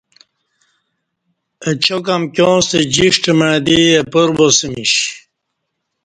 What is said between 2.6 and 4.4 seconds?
ستہ جیݜٹ مع دی اپار